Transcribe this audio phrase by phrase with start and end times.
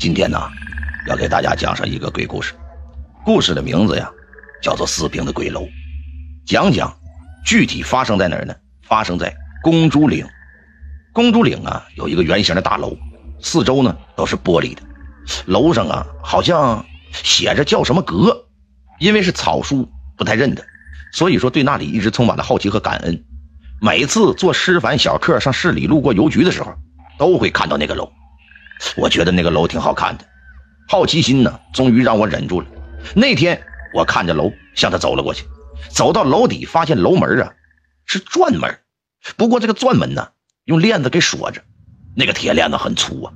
[0.00, 0.40] 今天呢，
[1.08, 2.54] 要给大家讲上一个鬼故事，
[3.22, 4.10] 故事的名字呀，
[4.62, 5.68] 叫做四平的鬼楼。
[6.46, 6.96] 讲讲
[7.44, 8.54] 具体发生在哪儿呢？
[8.88, 10.26] 发生在公主岭。
[11.12, 12.96] 公主岭啊，有一个圆形的大楼，
[13.42, 14.80] 四周呢都是玻璃的，
[15.44, 16.82] 楼上啊好像
[17.12, 18.46] 写着叫什么阁，
[19.00, 19.86] 因为是草书，
[20.16, 20.64] 不太认得，
[21.12, 23.22] 所以说对那里一直充满了好奇和感恩。
[23.82, 26.72] 每次坐师范小客上市里路过邮局的时候，
[27.18, 28.10] 都会看到那个楼。
[28.96, 30.24] 我觉得那个楼挺好看的，
[30.88, 32.66] 好奇心呢，终于让我忍住了。
[33.14, 33.62] 那天
[33.94, 35.44] 我看着楼，向他走了过去。
[35.88, 37.52] 走到楼底，发现楼门啊
[38.04, 38.78] 是转门，
[39.36, 40.28] 不过这个转门呢
[40.64, 41.62] 用链子给锁着，
[42.14, 43.32] 那个铁链子很粗啊。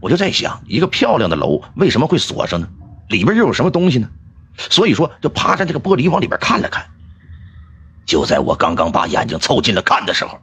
[0.00, 2.68] 我就在想，一个漂亮的楼为什么会锁上呢？
[3.08, 4.08] 里边又有什么东西呢？
[4.56, 6.86] 所以说，就趴在这个玻璃往里边看了看。
[8.06, 10.38] 就在我刚刚把眼睛凑近了看的时候，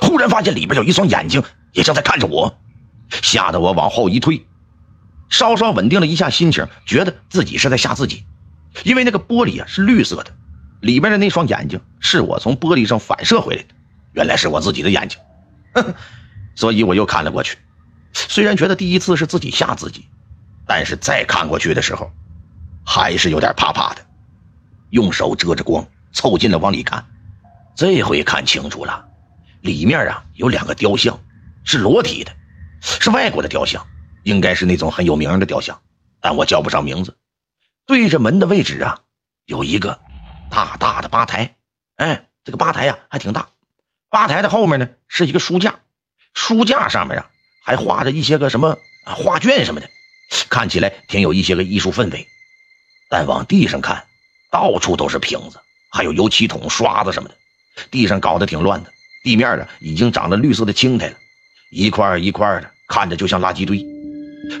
[0.00, 2.58] 忽然发现里边有一双眼睛，也像在看着我，
[3.22, 4.46] 吓得我往后一退，
[5.28, 8.24] 稍稍稳定了一下心情，觉得自己是在吓自己，
[8.84, 10.32] 因为那个玻璃啊是绿色的，
[10.80, 13.68] 里边的那双眼睛是我从玻璃上反射回来的，
[14.12, 15.18] 原来是我自己的眼睛，
[16.54, 17.58] 所以我又看了过去。
[18.12, 20.06] 虽然觉得第一次是自己吓自己，
[20.66, 22.10] 但是再看过去的时候，
[22.84, 24.02] 还是有点怕怕的，
[24.90, 25.86] 用手遮着光。
[26.12, 27.06] 凑近了往里看，
[27.76, 29.04] 这回看清楚了，
[29.60, 31.16] 里面啊有两个雕像，
[31.62, 32.32] 是裸体的，
[32.80, 33.86] 是外国的雕像，
[34.22, 35.80] 应该是那种很有名的雕像，
[36.20, 37.16] 但我叫不上名字。
[37.86, 39.00] 对着门的位置啊，
[39.44, 40.00] 有一个
[40.50, 41.56] 大大的吧台，
[41.96, 43.48] 哎，这个吧台呀还挺大。
[44.08, 45.80] 吧台的后面呢是一个书架，
[46.34, 47.30] 书架上面啊
[47.64, 49.88] 还画着一些个什么啊画卷什么的，
[50.48, 52.26] 看起来挺有一些个艺术氛围。
[53.08, 54.06] 但往地上看，
[54.50, 55.60] 到处都是瓶子。
[55.92, 57.34] 还有油漆桶、刷子什么的，
[57.90, 58.92] 地上搞得挺乱的。
[59.24, 61.16] 地面啊，已经长了绿色的青苔了，
[61.70, 63.86] 一块一块的，看着就像垃圾堆。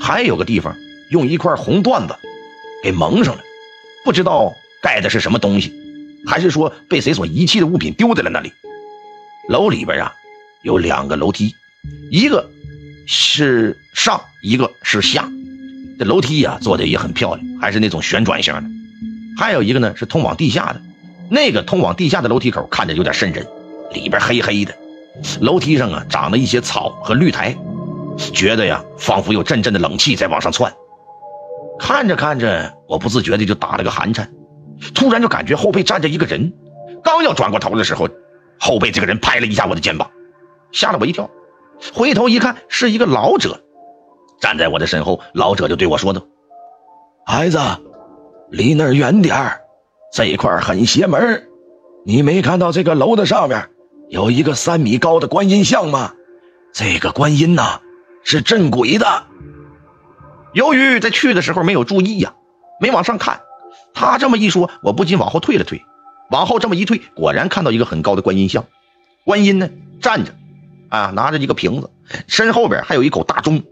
[0.00, 0.74] 还有个地方
[1.10, 2.14] 用一块红缎子
[2.82, 3.42] 给蒙上了，
[4.04, 5.72] 不知道盖的是什么东西，
[6.26, 8.52] 还是说被谁所遗弃的物品丢在了那里。
[9.48, 10.14] 楼里边啊，
[10.62, 11.52] 有两个楼梯，
[12.10, 12.48] 一个
[13.06, 15.28] 是上，一个是下。
[15.98, 18.62] 这楼梯呀，做的也很漂亮，还是那种旋转型的。
[19.36, 20.80] 还有一个呢，是通往地下的。
[21.28, 23.46] 那个通往地下的楼梯口看着有点渗人，
[23.92, 24.76] 里边黑黑的，
[25.40, 27.56] 楼梯上啊长了一些草和绿苔，
[28.32, 30.72] 觉得呀仿佛有阵阵的冷气在往上窜。
[31.78, 34.30] 看着看着，我不自觉的就打了个寒颤，
[34.94, 36.52] 突然就感觉后背站着一个人，
[37.02, 38.08] 刚要转过头的时候，
[38.58, 40.10] 后背这个人拍了一下我的肩膀，
[40.72, 41.30] 吓了我一跳。
[41.94, 43.60] 回头一看，是一个老者，
[44.40, 46.22] 站在我的身后，老者就对我说道
[47.24, 47.58] ：“孩子，
[48.50, 49.60] 离那儿远点儿。”
[50.12, 51.48] 这一块很邪门，
[52.04, 53.70] 你没看到这个楼的上面
[54.10, 56.14] 有一个三米高的观音像吗？
[56.72, 57.80] 这个观音呐
[58.24, 59.24] 是镇鬼的。
[60.52, 62.34] 由于在去的时候没有注意呀，
[62.80, 63.40] 没往上看，
[63.94, 65.84] 他这么一说，我不禁往后退了退，
[66.28, 68.64] 往后这么一退，果然看到一个很高的观音像。
[69.24, 70.34] 观音呢站着，
[70.88, 71.88] 啊，拿着一个瓶子，
[72.26, 73.62] 身后边还有一口大钟。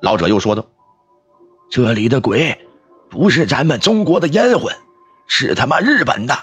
[0.00, 0.64] 老者又说道
[1.72, 2.56] ：“这里的鬼
[3.10, 4.72] 不是咱们中国的烟魂。”
[5.26, 6.36] 是他妈日本的，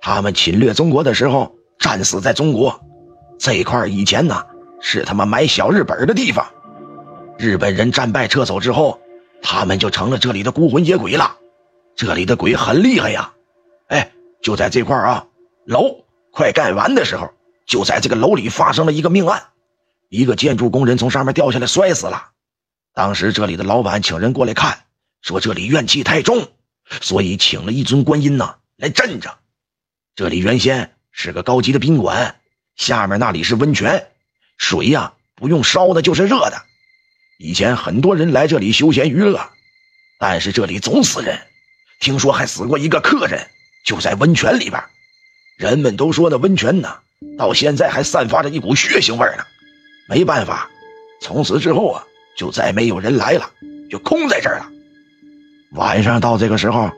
[0.00, 2.80] 他们侵略中国的时候战死在中国，
[3.40, 4.46] 这块以前呢
[4.80, 6.46] 是他妈埋小日本的地方。
[7.36, 9.00] 日本人战败撤走之后，
[9.42, 11.36] 他们就成了这里的孤魂野鬼了。
[11.96, 13.32] 这里的鬼很厉害呀！
[13.88, 15.26] 哎，就在这块啊，
[15.66, 17.32] 楼快盖完的时候，
[17.66, 19.42] 就在这个楼里发生了一个命案，
[20.08, 22.28] 一个建筑工人从上面掉下来摔死了。
[22.94, 24.84] 当时这里的老板请人过来看，
[25.20, 26.46] 说这里怨气太重。
[27.00, 29.38] 所以请了一尊观音呐来镇着。
[30.14, 32.36] 这里原先是个高级的宾馆，
[32.74, 34.08] 下面那里是温泉，
[34.56, 36.62] 水呀不用烧的，就是热的。
[37.38, 39.50] 以前很多人来这里休闲娱乐，
[40.18, 41.38] 但是这里总死人，
[42.00, 43.46] 听说还死过一个客人，
[43.84, 44.82] 就在温泉里边。
[45.58, 46.98] 人们都说那温泉呢，
[47.38, 49.44] 到现在还散发着一股血腥味呢。
[50.08, 50.70] 没办法，
[51.20, 52.04] 从此之后啊，
[52.36, 53.50] 就再没有人来了，
[53.90, 54.68] 就空在这儿了。
[55.72, 56.90] 晚上到这个时候，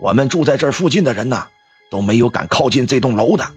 [0.00, 1.48] 我们住在这附近的人呢，
[1.90, 3.52] 都没有敢靠近这栋楼的，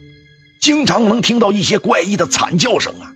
[0.63, 3.11] 经常能听到一些怪异的惨叫声啊。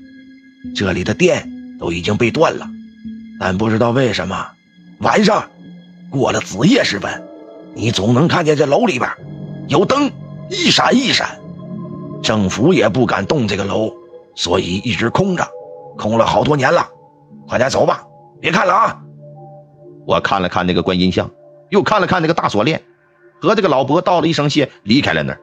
[0.75, 1.49] 这里的电
[1.79, 2.67] 都已经被断了，
[3.39, 4.49] 但不知道为什么，
[4.99, 5.49] 晚上
[6.09, 7.25] 过了子夜时分，
[7.73, 9.09] 你总能看见这楼里边
[9.69, 10.11] 有灯
[10.49, 11.39] 一闪一闪。
[12.21, 13.93] 政府也不敢动这个楼，
[14.35, 15.47] 所以一直空着，
[15.97, 16.85] 空了好多年了。
[17.47, 18.03] 快点走吧，
[18.41, 18.99] 别看了啊！
[20.05, 21.31] 我看了看那个观音像。
[21.69, 22.83] 又看了看那个大锁链，
[23.39, 25.39] 和这个老伯道了一声谢，离开了那儿。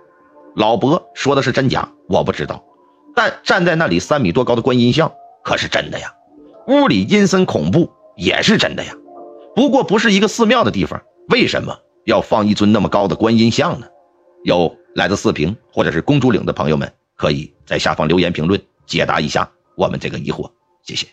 [0.54, 2.62] 老伯说的是真假，我不知道，
[3.14, 5.12] 但站在那里三米多高的观音像
[5.42, 6.12] 可是真的呀。
[6.66, 8.94] 屋里阴森恐怖也是真的呀。
[9.54, 13.86] 不过不是一个寺庙的地方，为什么要放一尊那么高的观音像呢？
[14.44, 20.50] 有来自四平或者是公主岭的朋友们，可以在下方留言评论，解答一下我们这个疑惑。
[20.82, 21.06] 谢谢。